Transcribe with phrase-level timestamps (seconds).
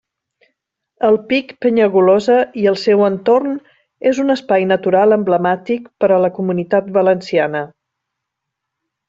[1.09, 3.53] El pic Penyagolosa i el seu entorn
[4.13, 7.65] és un espai natural emblemàtic per a la Comunitat Valenciana.